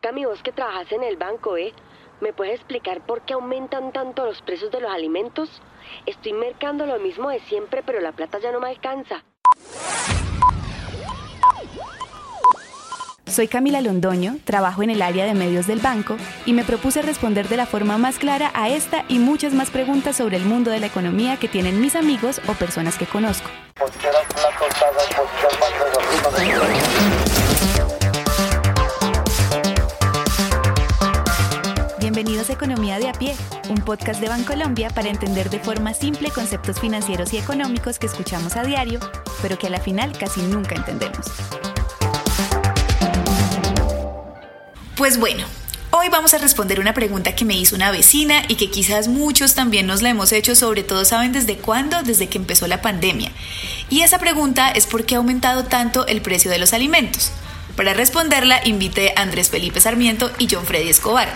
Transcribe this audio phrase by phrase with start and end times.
[0.00, 1.72] Cami, vos que trabajas en el banco, ¿eh?
[2.20, 5.50] ¿Me puedes explicar por qué aumentan tanto los precios de los alimentos?
[6.06, 9.24] Estoy mercando lo mismo de siempre, pero la plata ya no me alcanza.
[13.26, 17.48] Soy Camila Londoño, trabajo en el área de medios del banco y me propuse responder
[17.48, 20.78] de la forma más clara a esta y muchas más preguntas sobre el mundo de
[20.78, 23.48] la economía que tienen mis amigos o personas que conozco.
[32.10, 33.36] Bienvenidos a Economía de a pie,
[33.68, 38.56] un podcast de Bancolombia para entender de forma simple conceptos financieros y económicos que escuchamos
[38.56, 38.98] a diario,
[39.42, 41.26] pero que a la final casi nunca entendemos.
[44.96, 45.44] Pues bueno,
[45.90, 49.54] hoy vamos a responder una pregunta que me hizo una vecina y que quizás muchos
[49.54, 53.32] también nos la hemos hecho, sobre todo saben desde cuándo, desde que empezó la pandemia.
[53.90, 57.32] Y esa pregunta es por qué ha aumentado tanto el precio de los alimentos.
[57.78, 61.28] Para responderla invité a Andrés Felipe Sarmiento y John Freddy Escobar.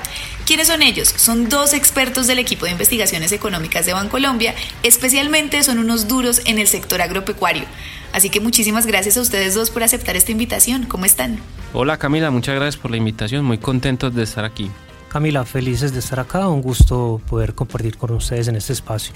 [0.47, 1.09] ¿Quiénes son ellos?
[1.17, 6.59] Son dos expertos del equipo de investigaciones económicas de Bancolombia, especialmente son unos duros en
[6.59, 7.65] el sector agropecuario.
[8.13, 10.85] Así que muchísimas gracias a ustedes dos por aceptar esta invitación.
[10.87, 11.39] ¿Cómo están?
[11.73, 14.69] Hola Camila, muchas gracias por la invitación, muy contentos de estar aquí.
[15.09, 19.15] Camila, felices de estar acá, un gusto poder compartir con ustedes en este espacio.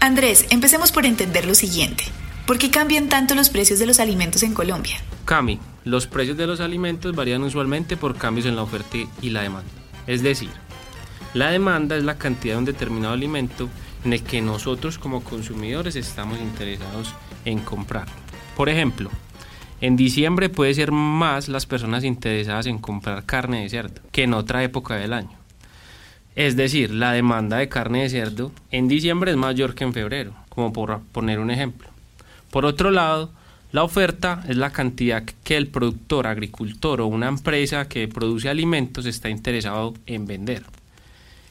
[0.00, 2.04] Andrés, empecemos por entender lo siguiente.
[2.46, 4.96] ¿Por qué cambian tanto los precios de los alimentos en Colombia?
[5.26, 9.42] Cami, los precios de los alimentos varían usualmente por cambios en la oferta y la
[9.42, 9.68] demanda.
[10.06, 10.50] Es decir,
[11.34, 13.68] la demanda es la cantidad de un determinado alimento
[14.04, 18.06] en el que nosotros como consumidores estamos interesados en comprar.
[18.56, 19.10] Por ejemplo,
[19.80, 24.34] en diciembre puede ser más las personas interesadas en comprar carne de cerdo que en
[24.34, 25.36] otra época del año.
[26.34, 30.34] Es decir, la demanda de carne de cerdo en diciembre es mayor que en febrero,
[30.48, 31.88] como por poner un ejemplo.
[32.50, 33.30] Por otro lado,
[33.70, 39.06] la oferta es la cantidad que el productor, agricultor o una empresa que produce alimentos
[39.06, 40.62] está interesado en vender.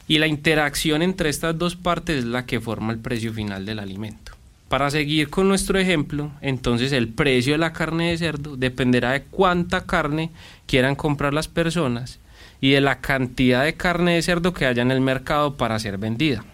[0.08, 3.78] Y la interacción entre estas dos partes es la que forma el precio final del
[3.78, 4.32] alimento.
[4.68, 9.22] Para seguir con nuestro ejemplo, entonces el precio de la carne de cerdo dependerá de
[9.22, 10.30] cuánta carne
[10.66, 12.18] quieran comprar las personas
[12.60, 15.98] y de la cantidad de carne de cerdo que haya en el mercado para ser
[15.98, 16.44] vendida.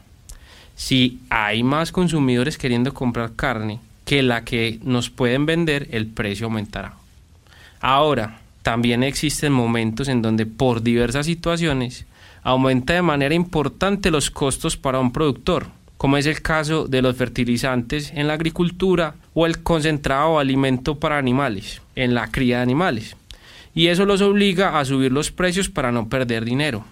[0.74, 6.46] Si hay más consumidores queriendo comprar carne que la que nos pueden vender, el precio
[6.46, 6.94] aumentará.
[7.80, 12.04] Ahora, también existen momentos en donde por diversas situaciones
[12.48, 15.66] aumenta de manera importante los costos para un productor
[15.98, 20.94] como es el caso de los fertilizantes en la agricultura o el concentrado o alimento
[20.94, 23.16] para animales en la cría de animales.
[23.74, 26.84] Y eso los obliga a subir los precios para no perder dinero.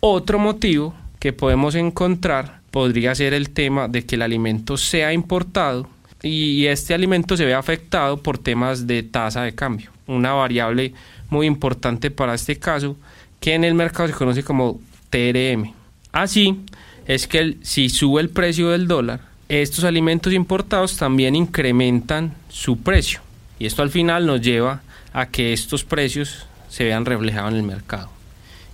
[0.00, 5.88] Otro motivo que podemos encontrar podría ser el tema de que el alimento sea importado
[6.22, 10.92] y este alimento se ve afectado por temas de tasa de cambio, una variable
[11.30, 12.96] muy importante para este caso
[13.44, 15.74] que en el mercado se conoce como TRM.
[16.12, 16.60] Así,
[17.04, 23.20] es que si sube el precio del dólar, estos alimentos importados también incrementan su precio.
[23.58, 24.80] Y esto al final nos lleva
[25.12, 28.08] a que estos precios se vean reflejados en el mercado.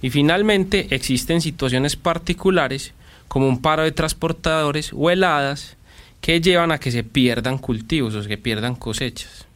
[0.03, 2.93] Y finalmente existen situaciones particulares
[3.27, 5.77] como un paro de transportadores o heladas
[6.21, 9.47] que llevan a que se pierdan cultivos o que pierdan cosechas.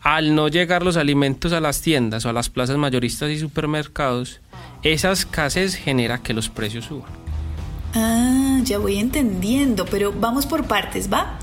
[0.00, 4.38] Al no llegar los alimentos a las tiendas o a las plazas mayoristas y supermercados,
[4.84, 7.10] esa escasez genera que los precios suban.
[7.94, 11.38] Ah, ya voy entendiendo, pero vamos por partes, ¿va?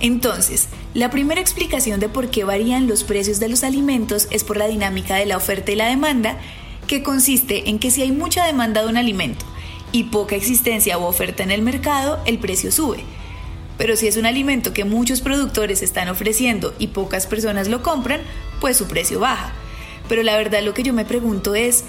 [0.00, 4.56] Entonces, la primera explicación de por qué varían los precios de los alimentos es por
[4.56, 6.38] la dinámica de la oferta y la demanda,
[6.86, 9.44] que consiste en que si hay mucha demanda de un alimento
[9.92, 13.04] y poca existencia o oferta en el mercado, el precio sube.
[13.76, 18.20] Pero si es un alimento que muchos productores están ofreciendo y pocas personas lo compran,
[18.60, 19.52] pues su precio baja.
[20.08, 21.84] Pero la verdad lo que yo me pregunto es,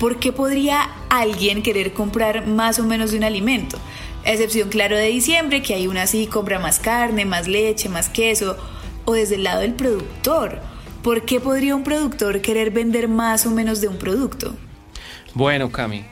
[0.00, 3.78] ¿por qué podría alguien querer comprar más o menos de un alimento?
[4.24, 8.56] excepción, claro, de diciembre, que hay una así compra más carne, más leche, más queso,
[9.04, 10.60] o desde el lado del productor.
[11.02, 14.54] ¿Por qué podría un productor querer vender más o menos de un producto?
[15.32, 16.04] Bueno, Cami,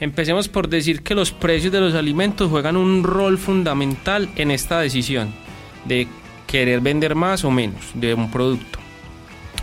[0.00, 4.80] empecemos por decir que los precios de los alimentos juegan un rol fundamental en esta
[4.80, 5.32] decisión
[5.84, 6.08] de
[6.48, 8.80] querer vender más o menos de un producto.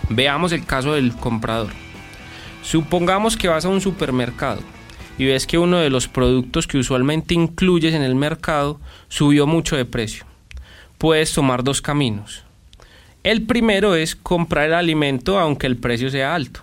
[0.10, 1.72] Veamos el caso del comprador.
[2.62, 4.62] Supongamos que vas a un supermercado
[5.18, 9.76] y ves que uno de los productos que usualmente incluyes en el mercado subió mucho
[9.76, 10.26] de precio.
[10.98, 12.44] Puedes tomar dos caminos.
[13.24, 16.62] El primero es comprar el alimento aunque el precio sea alto.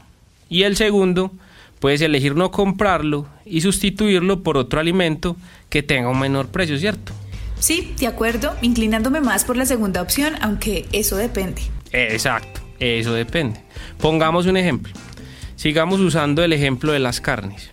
[0.49, 1.33] Y el segundo,
[1.81, 5.37] puedes elegir no comprarlo y sustituirlo por otro alimento
[5.69, 7.13] que tenga un menor precio, ¿cierto?
[7.59, 11.63] Sí, de acuerdo, inclinándome más por la segunda opción, aunque eso depende.
[11.93, 13.61] Exacto, eso depende.
[13.99, 14.93] Pongamos un ejemplo.
[15.57, 17.71] Sigamos usando el ejemplo de las carnes.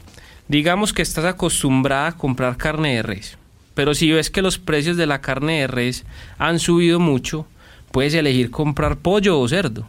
[0.47, 3.37] Digamos que estás acostumbrada a comprar carne de res,
[3.73, 6.05] pero si ves que los precios de la carne de res
[6.37, 7.45] han subido mucho,
[7.91, 9.85] puedes elegir comprar pollo o cerdo,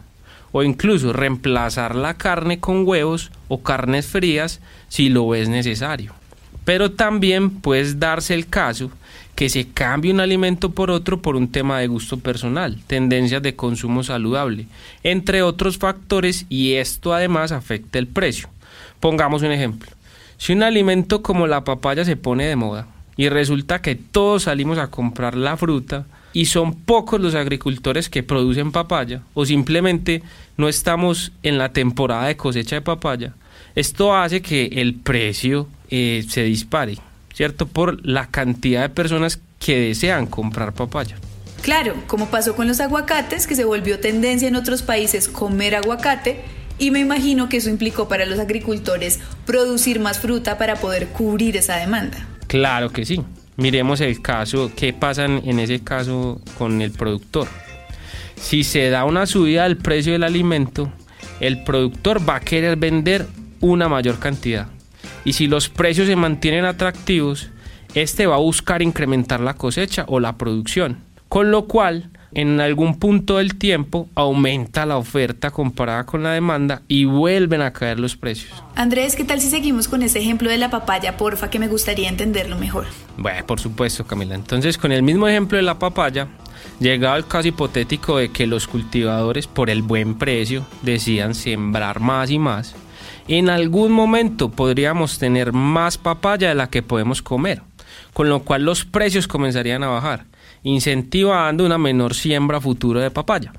[0.51, 4.59] o incluso reemplazar la carne con huevos o carnes frías
[4.89, 6.13] si lo ves necesario.
[6.65, 8.91] Pero también puedes darse el caso
[9.35, 13.55] que se cambie un alimento por otro por un tema de gusto personal, tendencias de
[13.55, 14.67] consumo saludable,
[15.03, 18.49] entre otros factores y esto además afecta el precio.
[18.99, 19.91] Pongamos un ejemplo.
[20.37, 22.87] Si un alimento como la papaya se pone de moda
[23.17, 28.23] y resulta que todos salimos a comprar la fruta y son pocos los agricultores que
[28.23, 30.23] producen papaya o simplemente
[30.57, 33.33] no estamos en la temporada de cosecha de papaya,
[33.75, 36.97] esto hace que el precio eh, se dispare.
[37.35, 37.67] ¿Cierto?
[37.67, 41.17] Por la cantidad de personas que desean comprar papaya.
[41.61, 46.41] Claro, como pasó con los aguacates, que se volvió tendencia en otros países comer aguacate,
[46.77, 51.57] y me imagino que eso implicó para los agricultores producir más fruta para poder cubrir
[51.57, 52.25] esa demanda.
[52.47, 53.21] Claro que sí.
[53.57, 57.47] Miremos el caso, qué pasa en ese caso con el productor.
[58.35, 60.91] Si se da una subida del precio del alimento,
[61.39, 63.25] el productor va a querer vender
[63.61, 64.67] una mayor cantidad
[65.25, 67.49] y si los precios se mantienen atractivos,
[67.95, 72.99] este va a buscar incrementar la cosecha o la producción, con lo cual en algún
[72.99, 78.17] punto del tiempo aumenta la oferta comparada con la demanda y vuelven a caer los
[78.17, 78.61] precios.
[78.75, 82.09] Andrés, ¿qué tal si seguimos con ese ejemplo de la papaya, porfa, que me gustaría
[82.09, 82.85] entenderlo mejor?
[83.17, 84.35] Bueno, por supuesto, Camila.
[84.35, 86.27] Entonces, con el mismo ejemplo de la papaya,
[86.81, 92.29] llegado el caso hipotético de que los cultivadores, por el buen precio, decidan sembrar más
[92.31, 92.75] y más,
[93.27, 97.61] en algún momento podríamos tener más papaya de la que podemos comer,
[98.13, 100.25] con lo cual los precios comenzarían a bajar,
[100.63, 103.53] incentivando una menor siembra futura de papaya.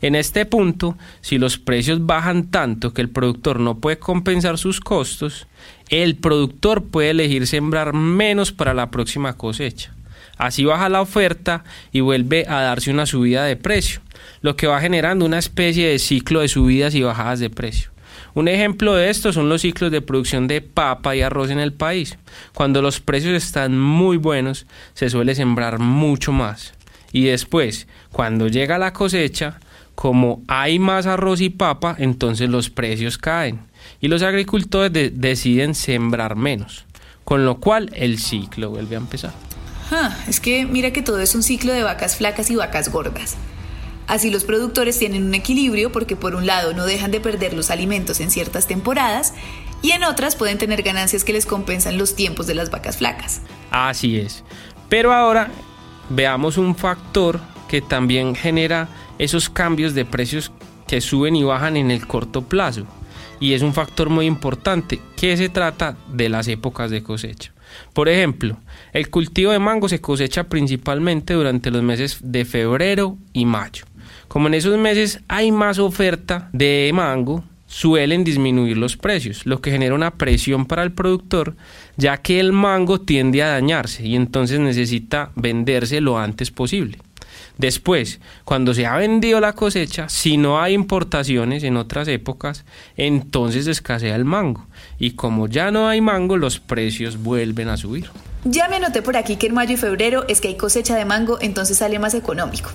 [0.00, 4.80] En este punto, si los precios bajan tanto que el productor no puede compensar sus
[4.80, 5.46] costos,
[5.88, 9.94] el productor puede elegir sembrar menos para la próxima cosecha.
[10.36, 14.00] Así baja la oferta y vuelve a darse una subida de precio,
[14.40, 17.91] lo que va generando una especie de ciclo de subidas y bajadas de precio.
[18.34, 21.72] Un ejemplo de esto son los ciclos de producción de papa y arroz en el
[21.72, 22.16] país.
[22.54, 26.72] Cuando los precios están muy buenos, se suele sembrar mucho más.
[27.12, 29.60] Y después, cuando llega la cosecha,
[29.94, 33.60] como hay más arroz y papa, entonces los precios caen
[34.00, 36.86] y los agricultores deciden sembrar menos,
[37.24, 39.32] con lo cual el ciclo vuelve a empezar.
[39.90, 43.36] Ah, es que mira que todo es un ciclo de vacas flacas y vacas gordas.
[44.12, 47.70] Así los productores tienen un equilibrio porque por un lado no dejan de perder los
[47.70, 49.32] alimentos en ciertas temporadas
[49.80, 53.40] y en otras pueden tener ganancias que les compensan los tiempos de las vacas flacas.
[53.70, 54.44] Así es.
[54.90, 55.48] Pero ahora
[56.10, 58.86] veamos un factor que también genera
[59.18, 60.52] esos cambios de precios
[60.86, 62.84] que suben y bajan en el corto plazo.
[63.40, 67.54] Y es un factor muy importante que se trata de las épocas de cosecha.
[67.94, 68.58] Por ejemplo,
[68.92, 73.86] el cultivo de mango se cosecha principalmente durante los meses de febrero y mayo.
[74.28, 79.70] Como en esos meses hay más oferta de mango, suelen disminuir los precios, lo que
[79.70, 81.56] genera una presión para el productor,
[81.96, 86.98] ya que el mango tiende a dañarse y entonces necesita venderse lo antes posible.
[87.58, 92.64] Después, cuando se ha vendido la cosecha, si no hay importaciones en otras épocas,
[92.96, 94.66] entonces escasea el mango.
[94.98, 98.10] Y como ya no hay mango, los precios vuelven a subir.
[98.44, 101.04] Ya me noté por aquí que en mayo y febrero es que hay cosecha de
[101.04, 102.70] mango, entonces sale más económico.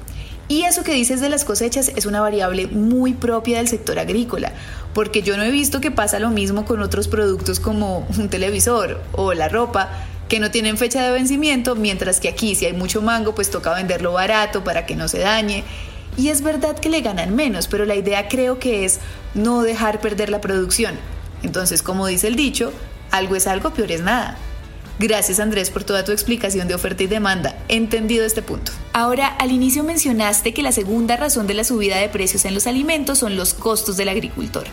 [0.49, 4.53] Y eso que dices de las cosechas es una variable muy propia del sector agrícola,
[4.93, 9.01] porque yo no he visto que pasa lo mismo con otros productos como un televisor
[9.11, 9.89] o la ropa,
[10.29, 13.73] que no tienen fecha de vencimiento, mientras que aquí si hay mucho mango, pues toca
[13.73, 15.63] venderlo barato para que no se dañe.
[16.17, 18.99] Y es verdad que le ganan menos, pero la idea creo que es
[19.35, 20.95] no dejar perder la producción.
[21.43, 22.73] Entonces, como dice el dicho,
[23.11, 24.37] algo es algo, peor es nada.
[24.99, 27.55] Gracias Andrés por toda tu explicación de oferta y demanda.
[27.67, 28.71] Entendido este punto.
[28.93, 32.65] Ahora, al inicio mencionaste que la segunda razón de la subida de precios en los
[32.65, 34.65] alimentos son los costos del agricultor.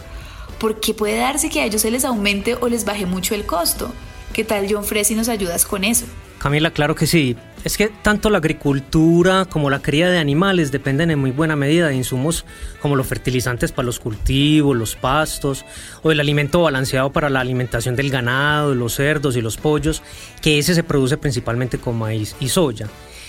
[0.59, 3.45] ¿Por qué puede darse que a ellos se les aumente o les baje mucho el
[3.45, 3.93] costo?
[4.33, 6.07] ¿Qué tal John Fresi nos ayudas con eso?
[6.45, 7.37] Camila, claro que sí.
[7.65, 11.89] Es que tanto la agricultura como la cría de animales dependen en muy buena medida
[11.89, 12.45] de insumos
[12.83, 15.65] como los fertilizantes para los cultivos, los pastos
[16.03, 20.03] o el alimento balanceado para la alimentación del ganado, los cerdos y los pollos,
[20.43, 22.89] que ese se produce principalmente con maíz y soya.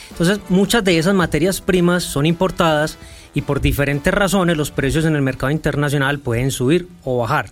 [0.10, 2.98] Entonces, muchas de esas materias primas son importadas
[3.34, 7.50] y por diferentes razones los precios en el mercado internacional pueden subir o bajar.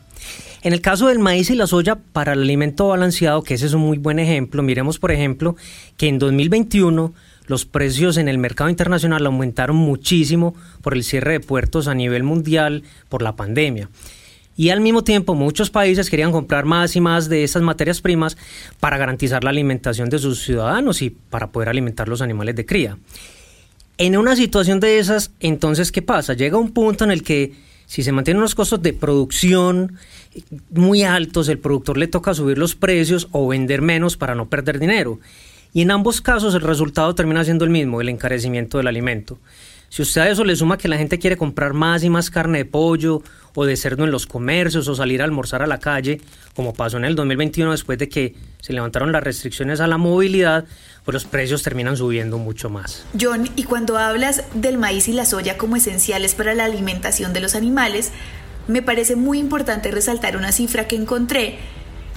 [0.63, 3.74] En el caso del maíz y la soya para el alimento balanceado, que ese es
[3.74, 5.58] un muy buen ejemplo, miremos por ejemplo
[5.98, 7.13] que en 2021
[7.48, 12.24] los precios en el mercado internacional aumentaron muchísimo por el cierre de puertos a nivel
[12.24, 13.89] mundial por la pandemia.
[14.55, 18.38] Y al mismo tiempo muchos países querían comprar más y más de esas materias primas
[18.79, 22.98] para garantizar la alimentación de sus ciudadanos y para poder alimentar los animales de cría.
[23.98, 26.36] En una situación de esas, entonces, ¿qué pasa?
[26.36, 27.51] Llega un punto en el que
[27.94, 30.00] si se mantienen unos costos de producción
[30.72, 34.80] muy altos, el productor le toca subir los precios o vender menos para no perder
[34.80, 35.20] dinero.
[35.74, 39.38] Y en ambos casos el resultado termina siendo el mismo, el encarecimiento del alimento.
[39.94, 42.58] Si usted a eso le suma que la gente quiere comprar más y más carne
[42.58, 43.22] de pollo
[43.54, 46.20] o de cerdo en los comercios o salir a almorzar a la calle,
[46.56, 50.66] como pasó en el 2021 después de que se levantaron las restricciones a la movilidad,
[51.06, 53.06] pues los precios terminan subiendo mucho más.
[53.22, 57.42] John, y cuando hablas del maíz y la soya como esenciales para la alimentación de
[57.42, 58.12] los animales,
[58.68, 61.60] me parece muy importante resaltar una cifra que encontré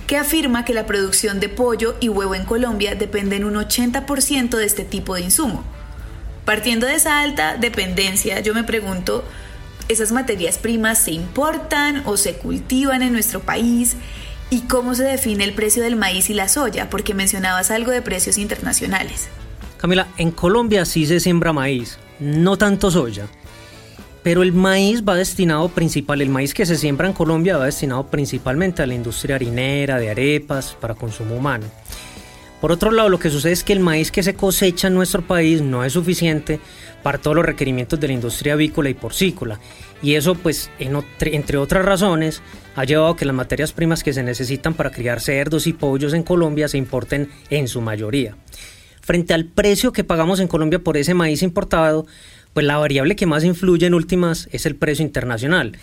[0.07, 4.57] que afirma que la producción de pollo y huevo en Colombia depende en un 80%
[4.57, 5.63] de este tipo de insumo.
[6.47, 9.25] Partiendo de esa alta dependencia, yo me pregunto,
[9.89, 13.97] ¿esas materias primas se importan o se cultivan en nuestro país?
[14.49, 16.89] ¿Y cómo se define el precio del maíz y la soya?
[16.89, 19.27] Porque mencionabas algo de precios internacionales.
[19.77, 23.27] Camila, en Colombia sí se siembra maíz, no tanto soya.
[24.23, 28.07] Pero el maíz va destinado principal, el maíz que se siembra en Colombia va destinado
[28.07, 31.67] principalmente a la industria harinera, de arepas, para consumo humano.
[32.61, 35.23] Por otro lado, lo que sucede es que el maíz que se cosecha en nuestro
[35.23, 36.59] país no es suficiente
[37.03, 39.61] para todos los requerimientos de la industria avícola y porcícola.
[40.03, 42.43] Y eso, pues, entre otras razones,
[42.75, 46.15] ha llevado a que las materias primas que se necesitan para criar cerdos y pollos
[46.15, 48.37] en Colombia se importen en su mayoría.
[49.03, 52.07] Frente al precio que pagamos en Colombia por ese maíz importado,
[52.53, 55.79] pues la variable que más influye en últimas es el precio internacional.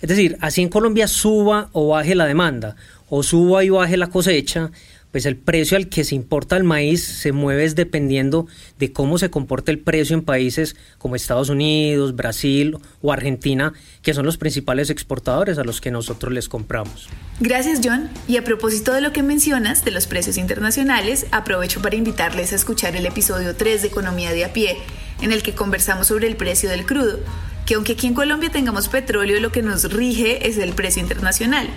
[0.00, 2.76] Es decir, así en Colombia suba o baje la demanda,
[3.08, 4.70] o suba y baje la cosecha,
[5.16, 8.46] pues el precio al que se importa el maíz se mueve es dependiendo
[8.78, 14.12] de cómo se comporta el precio en países como Estados Unidos, Brasil o Argentina, que
[14.12, 17.08] son los principales exportadores a los que nosotros les compramos.
[17.40, 18.10] Gracias John.
[18.28, 22.56] Y a propósito de lo que mencionas de los precios internacionales, aprovecho para invitarles a
[22.56, 24.76] escuchar el episodio 3 de Economía de a pie,
[25.22, 27.20] en el que conversamos sobre el precio del crudo,
[27.64, 31.70] que aunque aquí en Colombia tengamos petróleo, lo que nos rige es el precio internacional.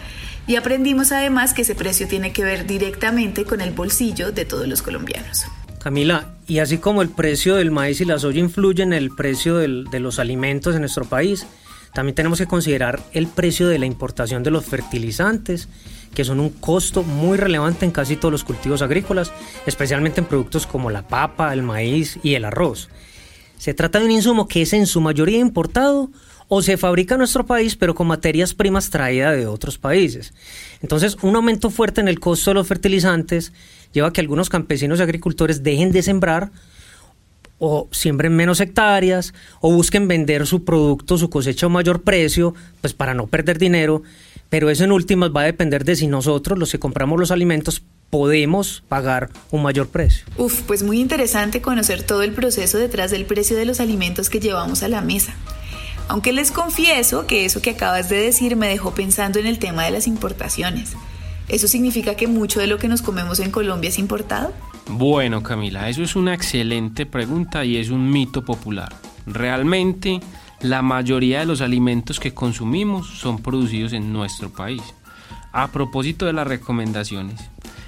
[0.49, 4.67] Y aprendimos además que ese precio tiene que ver directamente con el bolsillo de todos
[4.67, 5.45] los colombianos.
[5.77, 9.57] Camila, y así como el precio del maíz y la soya influyen en el precio
[9.57, 11.45] de los alimentos en nuestro país,
[11.93, 15.69] también tenemos que considerar el precio de la importación de los fertilizantes,
[16.15, 19.31] que son un costo muy relevante en casi todos los cultivos agrícolas,
[19.67, 22.89] especialmente en productos como la papa, el maíz y el arroz.
[23.59, 26.09] Se trata de un insumo que es en su mayoría importado
[26.49, 30.33] o se fabrica en nuestro país pero con materias primas traídas de otros países.
[30.81, 33.53] Entonces, un aumento fuerte en el costo de los fertilizantes
[33.93, 36.51] lleva a que algunos campesinos y agricultores dejen de sembrar
[37.59, 42.93] o siembren menos hectáreas o busquen vender su producto, su cosecha a mayor precio, pues
[42.93, 44.01] para no perder dinero,
[44.49, 47.83] pero eso en últimas va a depender de si nosotros, los que compramos los alimentos,
[48.09, 50.25] podemos pagar un mayor precio.
[50.37, 54.39] Uf, pues muy interesante conocer todo el proceso detrás del precio de los alimentos que
[54.39, 55.35] llevamos a la mesa.
[56.09, 59.85] Aunque les confieso que eso que acabas de decir me dejó pensando en el tema
[59.85, 60.93] de las importaciones.
[61.47, 64.51] ¿Eso significa que mucho de lo que nos comemos en Colombia es importado?
[64.87, 68.91] Bueno, Camila, eso es una excelente pregunta y es un mito popular.
[69.27, 70.19] Realmente,
[70.61, 74.81] la mayoría de los alimentos que consumimos son producidos en nuestro país.
[75.51, 77.39] A propósito de las recomendaciones,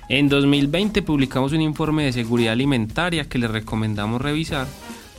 [0.10, 4.68] en 2020 publicamos un informe de seguridad alimentaria que les recomendamos revisar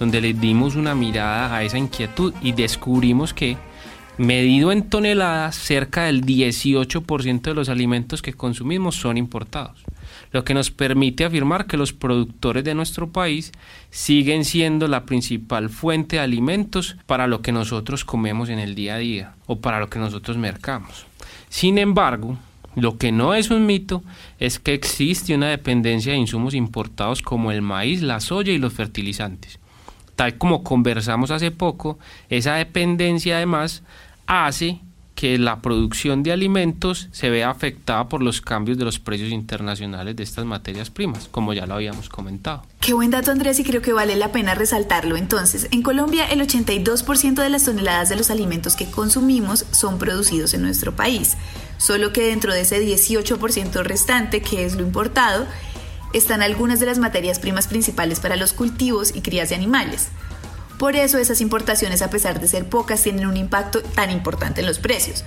[0.02, 3.56] donde le dimos una mirada a esa inquietud y descubrimos que,
[4.18, 9.84] medido en toneladas, cerca del 18% de los alimentos que consumimos son importados,
[10.32, 13.52] lo que nos permite afirmar que los productores de nuestro país
[13.90, 18.96] siguen siendo la principal fuente de alimentos para lo que nosotros comemos en el día
[18.96, 21.06] a día o para lo que nosotros mercamos.
[21.48, 22.38] Sin embargo,
[22.74, 24.02] lo que no es un mito
[24.40, 28.72] es que existe una dependencia de insumos importados como el maíz, la soya y los
[28.72, 29.61] fertilizantes
[30.16, 33.82] tal como conversamos hace poco, esa dependencia además
[34.26, 34.80] hace
[35.22, 40.16] que la producción de alimentos se vea afectada por los cambios de los precios internacionales
[40.16, 42.64] de estas materias primas, como ya lo habíamos comentado.
[42.80, 45.16] Qué buen dato Andrés y creo que vale la pena resaltarlo.
[45.16, 50.54] Entonces, en Colombia el 82% de las toneladas de los alimentos que consumimos son producidos
[50.54, 51.36] en nuestro país,
[51.76, 55.46] solo que dentro de ese 18% restante, que es lo importado,
[56.12, 60.08] están algunas de las materias primas principales para los cultivos y crías de animales.
[60.78, 64.66] Por eso esas importaciones, a pesar de ser pocas, tienen un impacto tan importante en
[64.66, 65.24] los precios.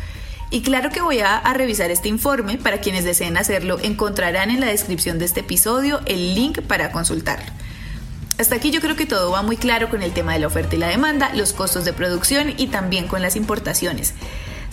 [0.51, 4.68] Y claro que voy a, revisar este informe, para quienes deseen hacerlo encontrarán en la
[4.68, 7.51] descripción de este episodio el link para consultarlo.
[8.38, 10.75] Hasta aquí yo creo que todo va muy claro con el tema de la oferta
[10.75, 14.13] y la demanda, los costos de producción y también con las importaciones.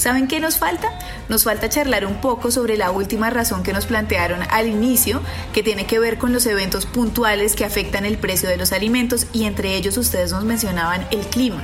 [0.03, 0.89] ¿Saben qué nos falta?
[1.29, 5.21] Nos falta charlar un poco sobre la última razón que nos plantearon al inicio,
[5.53, 9.29] que tiene que ver con los eventos puntuales que afectan el precio de los alimentos
[9.33, 11.63] y entre ellos ustedes nos mencionaban el clima.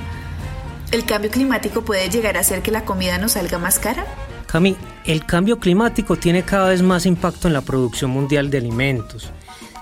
[0.93, 4.07] ¿El cambio climático puede llegar a hacer que la comida nos salga más cara?
[4.47, 9.33] Cami, el cambio climático tiene cada vez más impacto en la producción mundial de alimentos.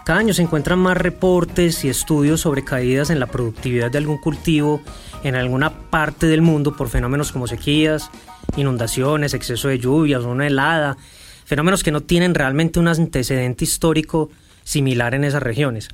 [0.06, 4.18] Cada año se encuentran más reportes y estudios sobre caídas en la productividad de algún
[4.18, 4.80] cultivo
[5.24, 8.08] en alguna parte del mundo por fenómenos como sequías,
[8.56, 10.96] inundaciones, exceso de lluvias, una helada,
[11.44, 14.30] fenómenos que no tienen realmente un antecedente histórico
[14.62, 15.88] similar en esas regiones.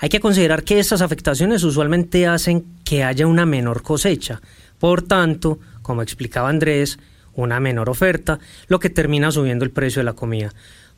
[0.00, 4.42] Hay que considerar que estas afectaciones usualmente hacen que haya una menor cosecha,
[4.80, 6.98] por tanto, como explicaba Andrés,
[7.34, 10.52] una menor oferta, lo que termina subiendo el precio de la comida.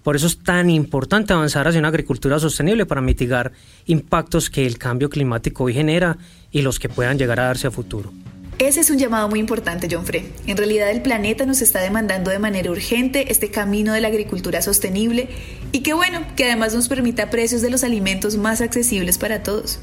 [0.06, 3.50] Por eso es tan importante avanzar hacia una agricultura sostenible para mitigar
[3.86, 6.16] impactos que el cambio climático hoy genera
[6.52, 8.12] y los que puedan llegar a darse a futuro.
[8.60, 10.32] Ese es un llamado muy importante, John Frey.
[10.46, 14.62] En realidad el planeta nos está demandando de manera urgente este camino de la agricultura
[14.62, 15.28] sostenible
[15.72, 19.80] y que bueno, que además nos permita precios de los alimentos más accesibles para todos.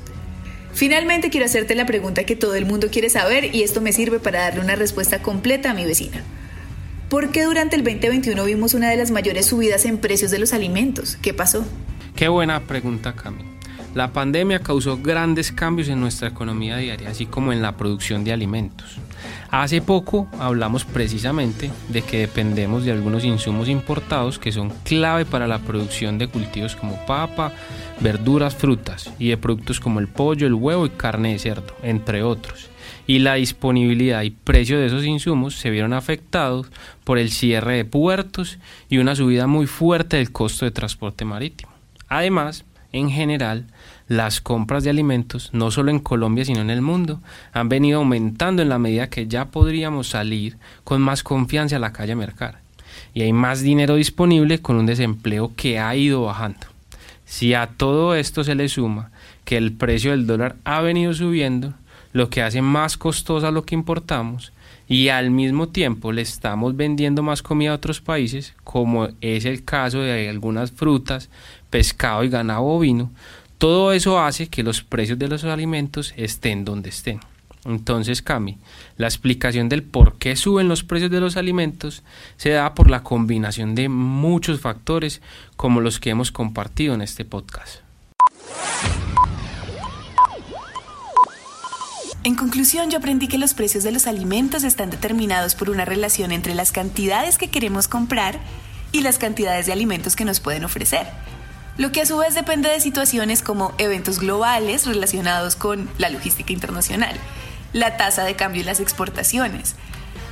[0.73, 4.21] Finalmente quiero hacerte la pregunta que todo el mundo quiere saber y esto me sirve
[4.21, 6.23] para darle una respuesta completa a mi vecina.
[7.13, 10.51] ¿Por qué durante el 2021 vimos una de las mayores subidas en precios de los
[10.51, 11.15] alimentos?
[11.21, 11.63] ¿Qué pasó?
[12.15, 13.43] Qué buena pregunta, Cami.
[13.93, 18.33] La pandemia causó grandes cambios en nuestra economía diaria, así como en la producción de
[18.33, 18.97] alimentos.
[19.51, 25.47] Hace poco hablamos precisamente de que dependemos de algunos insumos importados que son clave para
[25.47, 27.51] la producción de cultivos como papa,
[27.99, 32.23] verduras, frutas y de productos como el pollo, el huevo y carne de cerdo, entre
[32.23, 32.72] otros.
[33.05, 36.67] Y la disponibilidad y precio de esos insumos se vieron afectados
[37.03, 41.71] por el cierre de puertos y una subida muy fuerte del costo de transporte marítimo.
[42.07, 43.65] Además, en general,
[44.07, 48.61] las compras de alimentos, no solo en Colombia, sino en el mundo, han venido aumentando
[48.61, 52.59] en la medida que ya podríamos salir con más confianza a la calle a mercar.
[53.13, 56.67] Y hay más dinero disponible con un desempleo que ha ido bajando.
[57.25, 59.09] Si a todo esto se le suma
[59.43, 61.73] que el precio del dólar ha venido subiendo,
[62.13, 64.53] lo que hace más costosa lo que importamos,
[64.87, 69.63] y al mismo tiempo le estamos vendiendo más comida a otros países, como es el
[69.63, 71.29] caso de algunas frutas,
[71.69, 73.11] pescado y ganado bovino,
[73.57, 77.19] todo eso hace que los precios de los alimentos estén donde estén.
[77.65, 78.57] Entonces, Cami,
[78.97, 82.03] la explicación del por qué suben los precios de los alimentos
[82.35, 85.21] se da por la combinación de muchos factores
[85.55, 87.79] como los que hemos compartido en este podcast.
[92.23, 96.31] En conclusión, yo aprendí que los precios de los alimentos están determinados por una relación
[96.31, 98.39] entre las cantidades que queremos comprar
[98.91, 101.07] y las cantidades de alimentos que nos pueden ofrecer
[101.77, 106.53] lo que a su vez depende de situaciones como eventos globales relacionados con la logística
[106.53, 107.15] internacional,
[107.73, 109.75] la tasa de cambio y las exportaciones.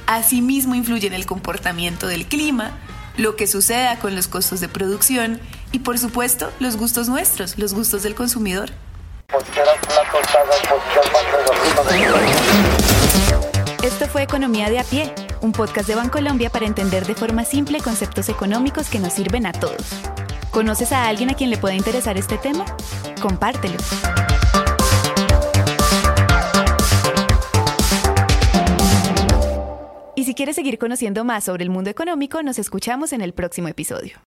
[0.06, 2.71] Asimismo influye en el comportamiento del clima,
[3.17, 5.39] lo que suceda con los costos de producción
[5.71, 8.71] y por supuesto los gustos nuestros, los gustos del consumidor.
[13.84, 17.80] Esto fue Economía de a pie, un podcast de Bancolombia para entender de forma simple
[17.80, 19.82] conceptos económicos que nos sirven a todos.
[20.51, 22.65] ¿Conoces a alguien a quien le pueda interesar este tema?
[23.21, 23.77] Compártelo.
[30.15, 33.69] Y si quieres seguir conociendo más sobre el mundo económico, nos escuchamos en el próximo
[33.69, 34.17] episodio.